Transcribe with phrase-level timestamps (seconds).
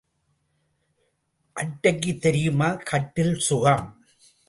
[1.55, 4.03] அட்டைக்குத் தெரியுமா கட்டில் சுகம்?